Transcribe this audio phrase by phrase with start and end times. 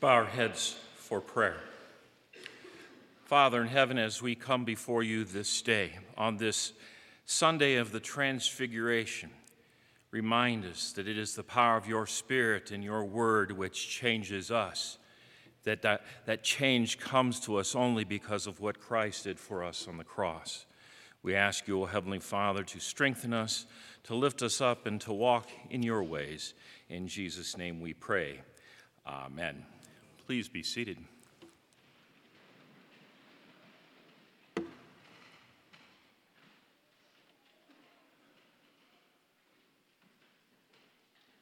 [0.00, 1.60] bow our heads for prayer.
[3.24, 6.72] Father in heaven, as we come before you this day, on this
[7.26, 9.28] Sunday of the Transfiguration,
[10.10, 14.50] remind us that it is the power of your Spirit and your word which changes
[14.50, 14.96] us,
[15.64, 19.86] that, that that change comes to us only because of what Christ did for us
[19.86, 20.64] on the cross.
[21.22, 23.66] We ask you, O Heavenly Father, to strengthen us,
[24.04, 26.54] to lift us up, and to walk in your ways.
[26.88, 28.40] In Jesus' name we pray.
[29.06, 29.66] Amen.
[30.30, 30.96] Please be seated.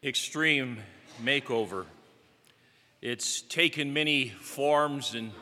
[0.03, 0.79] Extreme
[1.23, 1.85] makeover.
[3.03, 5.33] It's taken many forms and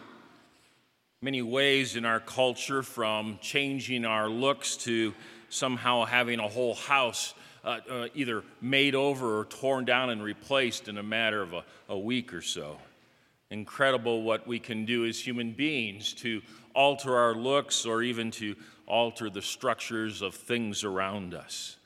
[1.22, 5.14] many ways in our culture, from changing our looks to
[5.50, 7.32] somehow having a whole house
[7.64, 11.64] uh, uh, either made over or torn down and replaced in a matter of a,
[11.88, 12.78] a week or so
[13.50, 16.42] incredible what we can do as human beings to
[16.74, 21.76] alter our looks or even to alter the structures of things around us.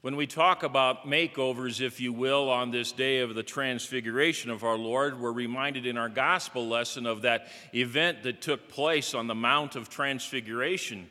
[0.00, 4.62] When we talk about makeovers, if you will, on this day of the transfiguration of
[4.62, 9.26] our Lord, we're reminded in our gospel lesson of that event that took place on
[9.26, 11.08] the Mount of Transfiguration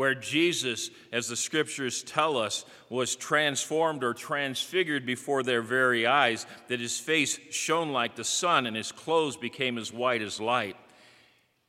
[0.00, 6.46] where Jesus, as the scriptures tell us, was transformed or transfigured before their very eyes,
[6.68, 10.78] that his face shone like the sun and his clothes became as white as light.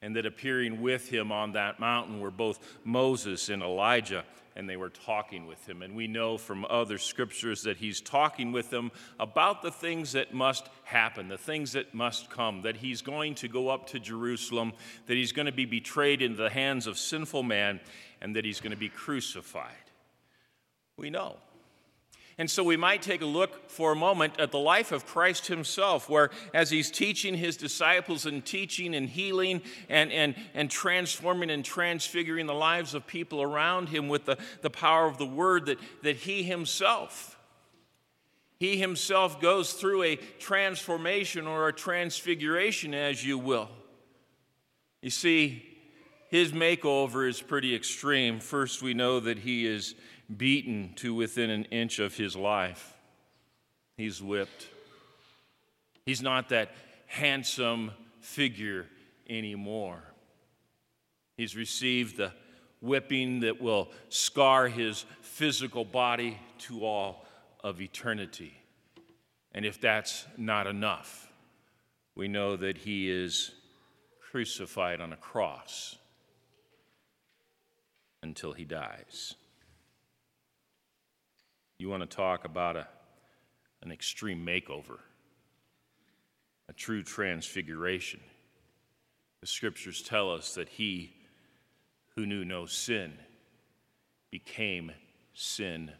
[0.01, 4.23] And that appearing with him on that mountain were both Moses and Elijah,
[4.55, 5.81] and they were talking with him.
[5.81, 10.33] And we know from other scriptures that he's talking with them about the things that
[10.33, 14.73] must happen, the things that must come, that he's going to go up to Jerusalem,
[15.07, 17.79] that he's going to be betrayed into the hands of sinful man,
[18.22, 19.72] and that he's going to be crucified.
[20.97, 21.38] We know.
[22.38, 25.47] And so we might take a look for a moment at the life of Christ
[25.47, 31.50] himself, where as he's teaching his disciples and teaching and healing and, and, and transforming
[31.52, 35.66] and transfiguring the lives of people around him with the, the power of the word,
[35.68, 37.38] that, that he himself,
[38.59, 43.69] he himself goes through a transformation or a transfiguration, as you will.
[45.01, 45.70] You see,
[46.31, 48.40] his makeover is pretty extreme.
[48.40, 49.96] First, we know that he is
[50.36, 52.97] beaten to within an inch of his life,
[53.97, 54.68] he's whipped.
[56.06, 56.72] He's not that
[57.06, 58.88] handsome figure
[59.30, 60.02] anymore.
[61.38, 62.31] He's received the
[62.81, 67.25] whipping that will scar his physical body to all
[67.63, 68.53] of eternity.
[69.52, 71.30] And if that's not enough,
[72.16, 73.52] we know that he is
[74.31, 75.98] crucified on a cross
[78.23, 79.35] until he dies.
[81.77, 82.87] You want to talk about a,
[83.81, 84.99] an extreme makeover,
[86.69, 88.19] a true transfiguration.
[89.41, 91.13] The scriptures tell us that he
[92.15, 93.13] who knew no sin
[94.29, 94.91] became
[95.33, 95.91] sin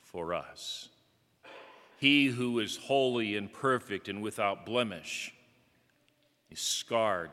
[0.00, 0.88] for us.
[1.98, 5.32] He who is holy and perfect and without blemish
[6.50, 7.30] is scarred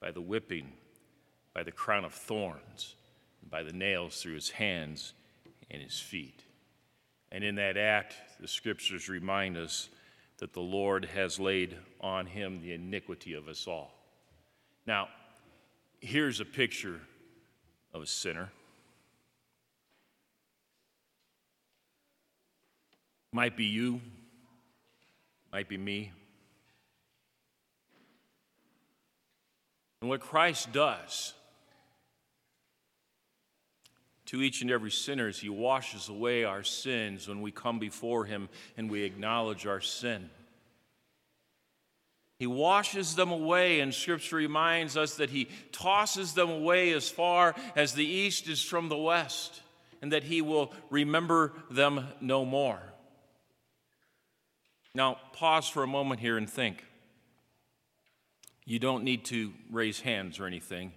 [0.00, 0.72] by the whipping,
[1.52, 2.94] by the crown of thorns
[3.52, 5.12] by the nails through his hands
[5.70, 6.42] and his feet.
[7.30, 9.90] And in that act, the scriptures remind us
[10.38, 13.92] that the Lord has laid on him the iniquity of us all.
[14.86, 15.08] Now,
[16.00, 16.98] here's a picture
[17.92, 18.50] of a sinner.
[23.34, 24.00] Might be you,
[25.52, 26.10] might be me.
[30.00, 31.34] And what Christ does
[34.32, 38.48] to each and every sinner he washes away our sins when we come before him
[38.78, 40.30] and we acknowledge our sin.
[42.38, 47.54] He washes them away, and Scripture reminds us that He tosses them away as far
[47.76, 49.60] as the east is from the west,
[50.00, 52.80] and that He will remember them no more.
[54.92, 56.84] Now, pause for a moment here and think.
[58.64, 60.94] You don't need to raise hands or anything.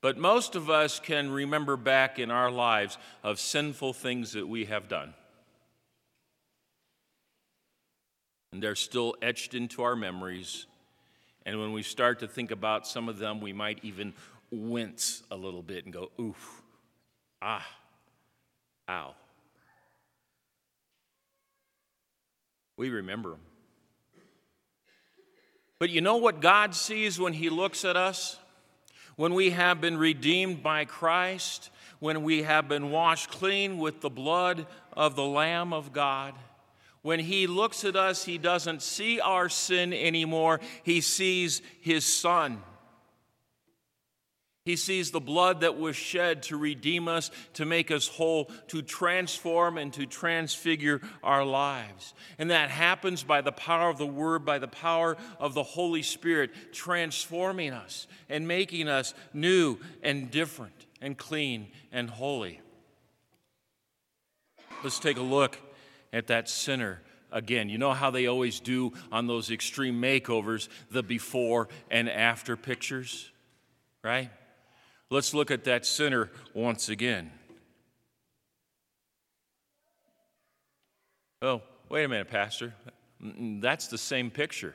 [0.00, 4.66] But most of us can remember back in our lives of sinful things that we
[4.66, 5.14] have done.
[8.52, 10.66] And they're still etched into our memories.
[11.44, 14.14] And when we start to think about some of them, we might even
[14.50, 16.62] wince a little bit and go, oof,
[17.42, 17.66] ah,
[18.88, 19.14] ow.
[22.76, 23.40] We remember them.
[25.80, 28.38] But you know what God sees when He looks at us?
[29.18, 34.08] When we have been redeemed by Christ, when we have been washed clean with the
[34.08, 36.34] blood of the Lamb of God,
[37.02, 42.62] When he looks at us, he doesn't see our sin anymore, he sees his son.
[44.68, 48.82] He sees the blood that was shed to redeem us, to make us whole, to
[48.82, 52.12] transform and to transfigure our lives.
[52.38, 56.02] And that happens by the power of the Word, by the power of the Holy
[56.02, 62.60] Spirit, transforming us and making us new and different and clean and holy.
[64.84, 65.58] Let's take a look
[66.12, 67.00] at that sinner
[67.32, 67.70] again.
[67.70, 73.30] You know how they always do on those extreme makeovers the before and after pictures,
[74.04, 74.28] right?
[75.10, 77.30] Let's look at that sinner once again.
[81.40, 82.74] Oh, wait a minute, Pastor.
[83.20, 84.74] That's the same picture.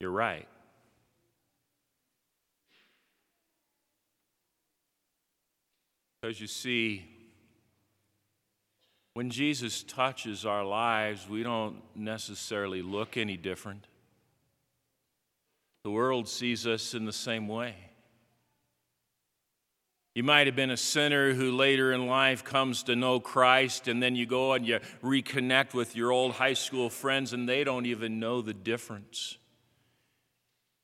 [0.00, 0.48] You're right.
[6.20, 7.04] Because you see,
[9.14, 13.86] when Jesus touches our lives, we don't necessarily look any different.
[15.82, 17.74] The world sees us in the same way.
[20.14, 24.02] You might have been a sinner who later in life comes to know Christ, and
[24.02, 27.86] then you go and you reconnect with your old high school friends, and they don't
[27.86, 29.38] even know the difference.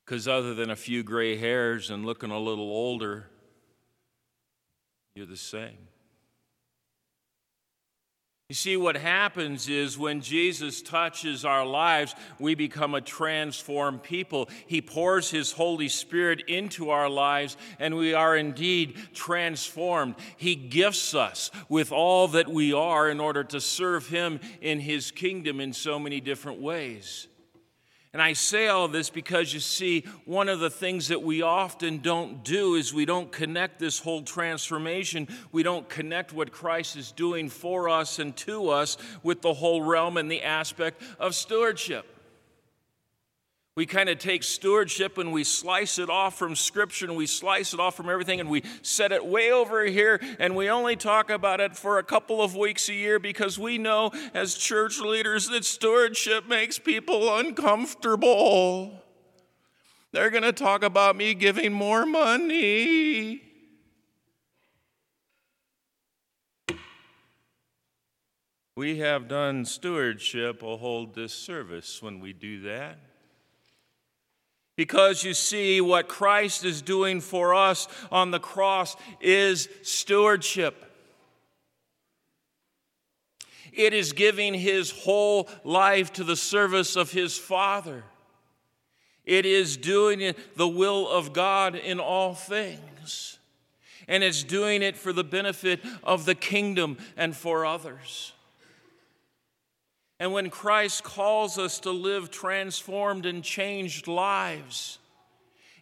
[0.05, 3.29] Because other than a few gray hairs and looking a little older,
[5.15, 5.89] you're the same.
[8.49, 14.49] You see, what happens is when Jesus touches our lives, we become a transformed people.
[14.69, 20.15] He pours His Holy Spirit into our lives, and we are indeed transformed.
[20.37, 25.11] He gifts us with all that we are in order to serve Him in His
[25.11, 27.27] kingdom in so many different ways.
[28.17, 31.99] And I say all this because you see, one of the things that we often
[31.99, 35.29] don't do is we don't connect this whole transformation.
[35.53, 39.83] We don't connect what Christ is doing for us and to us with the whole
[39.83, 42.16] realm and the aspect of stewardship.
[43.77, 47.75] We kind of take stewardship and we slice it off from Scripture and we slice
[47.75, 51.29] it off from everything and we set it way over here and we only talk
[51.29, 55.49] about it for a couple of weeks a year because we know as church leaders
[55.49, 59.03] that stewardship makes people uncomfortable.
[60.11, 63.43] They're going to talk about me giving more money.
[68.75, 72.99] We have done stewardship a whole disservice when we do that
[74.77, 80.85] because you see, what Christ is doing for us on the cross is stewardship.
[83.73, 88.05] It is giving his whole life to the service of his Father.
[89.25, 93.39] It is doing the will of God in all things.
[94.09, 98.33] And it's doing it for the benefit of the kingdom and for others.
[100.19, 104.99] And when Christ calls us to live transformed and changed lives,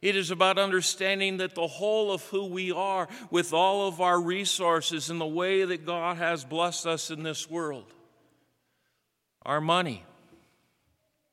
[0.02, 4.20] it is about understanding that the whole of who we are, with all of our
[4.20, 7.86] resources and the way that God has blessed us in this world
[9.46, 10.02] our money,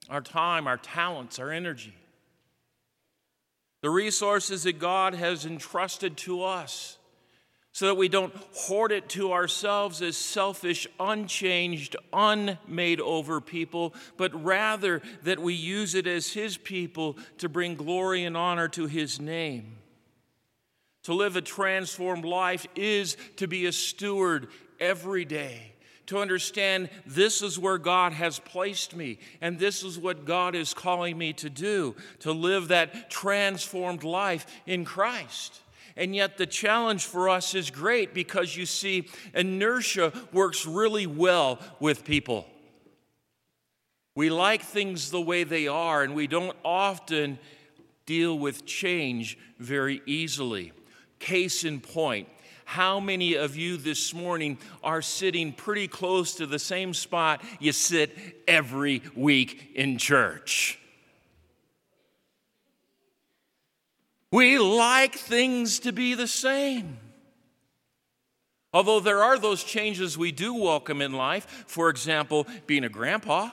[0.10, 1.96] our time, our talents, our energy,
[3.82, 6.98] the resources that God has entrusted to us
[7.74, 14.44] so that we don't hoard it to ourselves as selfish, unchanged, unmade over people, but
[14.44, 19.22] rather that we use it as His people to bring glory and honor to His
[19.22, 19.78] name.
[21.04, 24.50] To live a transformed life is to be a steward
[24.80, 25.72] every day,
[26.08, 30.74] to understand this is where God has placed me, and this is what God is
[30.74, 35.62] calling me to do, to live that transformed life in Christ.
[35.96, 41.60] And yet, the challenge for us is great because you see, inertia works really well
[41.80, 42.48] with people.
[44.16, 47.40] We like things the way they are, and we don't often
[48.06, 50.74] deal with change very easily.
[51.20, 52.28] Case in point,
[52.66, 57.72] how many of you this morning are sitting pretty close to the same spot you
[57.72, 58.18] sit
[58.48, 60.81] every week in church?
[64.32, 66.98] We like things to be the same.
[68.74, 73.50] Although there are those changes we do welcome in life, for example, being a grandpa.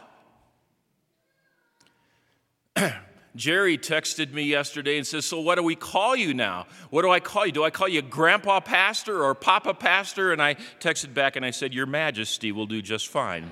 [3.34, 6.66] Jerry texted me yesterday and says, So, what do we call you now?
[6.90, 7.52] What do I call you?
[7.52, 10.32] Do I call you Grandpa Pastor or Papa Pastor?
[10.32, 13.50] And I texted back and I said, Your Majesty will do just fine.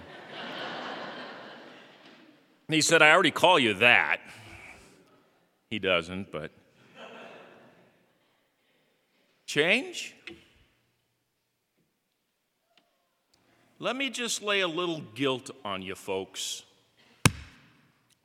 [2.68, 4.21] he said, I already call you that.
[5.68, 6.52] He doesn't, but.
[9.46, 10.14] Change?
[13.78, 16.62] let me just lay a little guilt on you folks.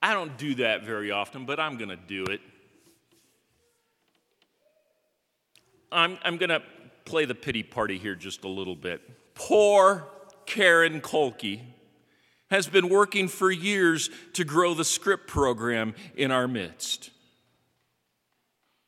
[0.02, 2.42] I don't do that very often, but I'm going to do it.
[5.92, 6.64] I'm, I'm going to
[7.06, 9.02] play the pity party here just a little bit.
[9.36, 10.08] Poor
[10.46, 11.60] Karen Kolke
[12.50, 17.12] has been working for years to grow the scrip program in our midst.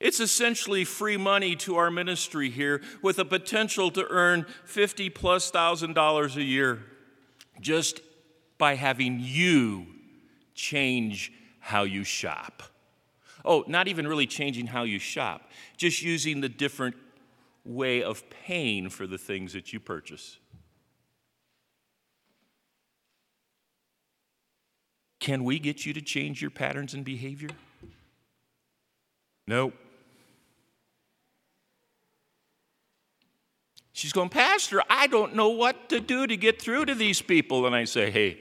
[0.03, 5.49] It's essentially free money to our ministry here with a potential to earn 50 plus
[5.49, 6.83] thousand dollars a year
[7.61, 8.01] just
[8.57, 9.87] by having you
[10.55, 11.31] change
[11.61, 12.63] how you shop.
[13.45, 16.97] Oh, not even really changing how you shop, just using the different
[17.63, 20.37] way of paying for the things that you purchase.
[25.21, 27.51] Can we get you to change your patterns and behavior?
[29.47, 29.75] Nope.
[33.93, 37.67] She's going, Pastor, I don't know what to do to get through to these people.
[37.67, 38.39] And I say, Hey,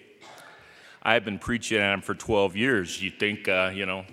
[1.02, 3.02] I've been preaching at them for 12 years.
[3.02, 4.06] You think, uh, you know,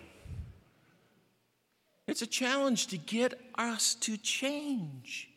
[2.07, 5.29] it's a challenge to get us to change.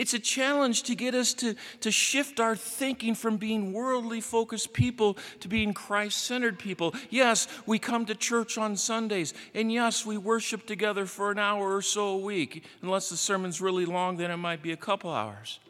[0.00, 4.72] It's a challenge to get us to, to shift our thinking from being worldly focused
[4.72, 6.94] people to being Christ centered people.
[7.10, 11.76] Yes, we come to church on Sundays, and yes, we worship together for an hour
[11.76, 12.64] or so a week.
[12.80, 15.60] Unless the sermon's really long, then it might be a couple hours.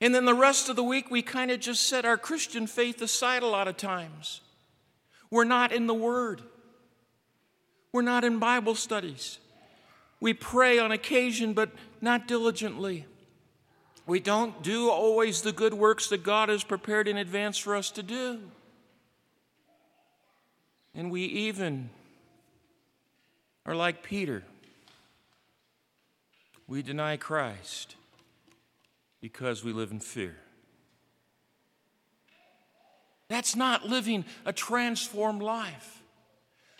[0.00, 3.00] And then the rest of the week, we kind of just set our Christian faith
[3.00, 4.40] aside a lot of times.
[5.30, 6.42] We're not in the Word,
[7.92, 9.38] we're not in Bible studies.
[10.22, 11.70] We pray on occasion, but
[12.00, 13.06] not diligently.
[14.06, 17.90] We don't do always the good works that God has prepared in advance for us
[17.92, 18.40] to do.
[20.94, 21.90] And we even
[23.64, 24.42] are like Peter.
[26.66, 27.96] We deny Christ
[29.20, 30.36] because we live in fear.
[33.28, 35.99] That's not living a transformed life.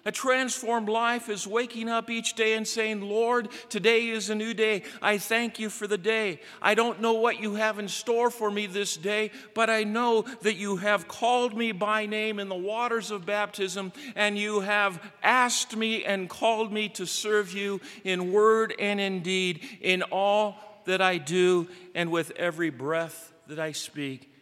[0.04, 4.54] A transformed life is waking up each day and saying, Lord, today is a new
[4.54, 4.82] day.
[5.02, 6.40] I thank you for the day.
[6.62, 10.22] I don't know what you have in store for me this day, but I know
[10.42, 15.02] that you have called me by name in the waters of baptism, and you have
[15.22, 20.56] asked me and called me to serve you in word and in deed, in all
[20.86, 24.32] that I do, and with every breath that I speak,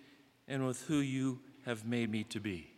[0.46, 2.77] and with who you have made me to be.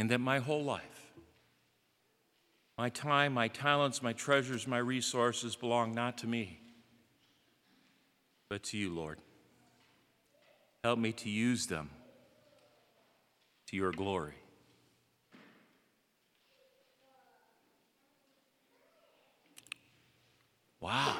[0.00, 1.12] And that my whole life,
[2.78, 6.58] my time, my talents, my treasures, my resources belong not to me,
[8.48, 9.18] but to you, Lord.
[10.82, 11.90] Help me to use them
[13.66, 14.36] to your glory.
[20.80, 21.18] Wow.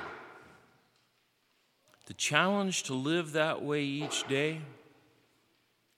[2.06, 4.62] The challenge to live that way each day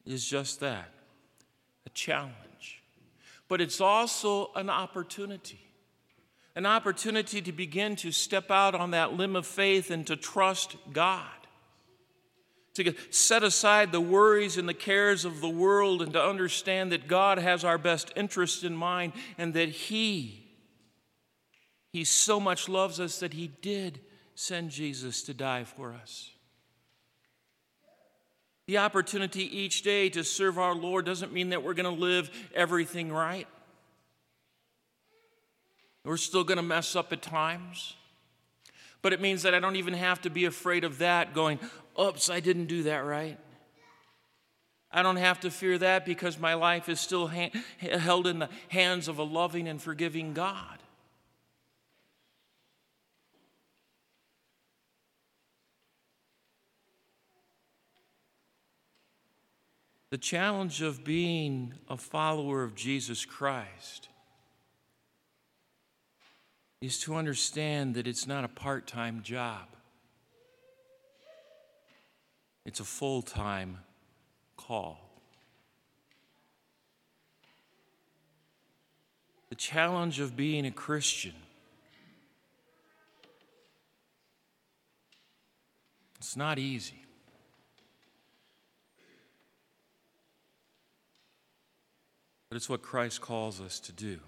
[0.04, 0.88] is just that
[1.86, 2.34] a challenge
[3.52, 5.60] but it's also an opportunity.
[6.56, 10.74] An opportunity to begin to step out on that limb of faith and to trust
[10.90, 11.28] God.
[12.76, 17.08] To set aside the worries and the cares of the world and to understand that
[17.08, 20.46] God has our best interest in mind and that He,
[21.92, 24.00] He so much loves us that He did
[24.34, 26.31] send Jesus to die for us.
[28.72, 32.30] The opportunity each day to serve our Lord doesn't mean that we're going to live
[32.54, 33.46] everything right.
[36.06, 37.96] We're still going to mess up at times.
[39.02, 41.58] But it means that I don't even have to be afraid of that going,
[42.00, 43.38] oops, I didn't do that right.
[44.90, 48.48] I don't have to fear that because my life is still ha- held in the
[48.68, 50.81] hands of a loving and forgiving God.
[60.12, 64.10] The challenge of being a follower of Jesus Christ
[66.82, 69.68] is to understand that it's not a part time job,
[72.66, 73.78] it's a full time
[74.58, 75.00] call.
[79.48, 81.32] The challenge of being a Christian.
[86.18, 87.02] It's not easy.
[92.52, 94.18] But it's what Christ calls us to do.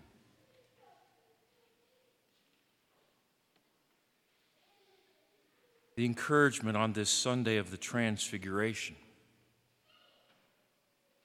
[5.96, 8.96] The encouragement on this Sunday of the Transfiguration,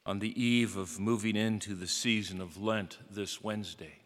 [0.05, 3.99] on the eve of moving into the season of Lent this Wednesday,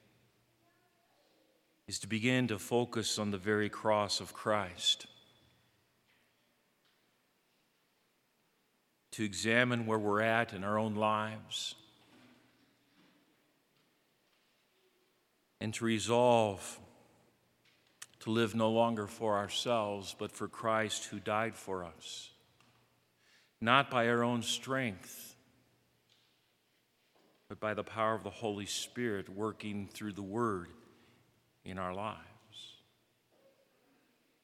[1.88, 5.08] is to begin to focus on the very cross of Christ.
[9.14, 11.74] To examine where we're at in our own lives.
[15.64, 16.80] And to resolve
[18.20, 22.32] to live no longer for ourselves, but for Christ who died for us.
[23.60, 25.36] Not by our own strength,
[27.50, 30.68] but by the power of the Holy Spirit working through the Word
[31.66, 32.20] in our lives.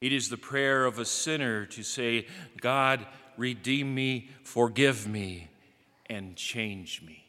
[0.02, 2.26] It is the prayer of a sinner to say,
[2.60, 3.06] God,
[3.38, 5.48] redeem me, forgive me,
[6.06, 7.19] and change me.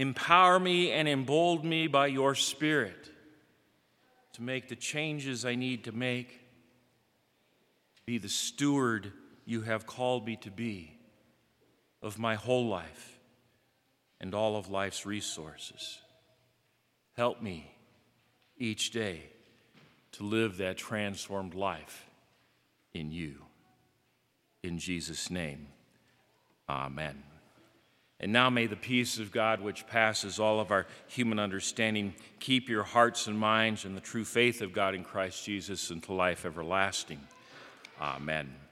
[0.00, 3.10] Empower me and embolden me by your Spirit
[4.32, 6.40] to make the changes I need to make,
[8.06, 9.12] be the steward
[9.44, 10.96] you have called me to be
[12.00, 13.18] of my whole life
[14.22, 15.98] and all of life's resources.
[17.14, 17.70] Help me
[18.56, 19.24] each day
[20.12, 22.06] to live that transformed life
[22.94, 23.34] in you.
[24.62, 25.66] In Jesus' name,
[26.70, 27.22] amen.
[28.20, 32.68] And now may the peace of God, which passes all of our human understanding, keep
[32.68, 36.44] your hearts and minds in the true faith of God in Christ Jesus unto life
[36.44, 37.20] everlasting.
[37.98, 38.60] Amen.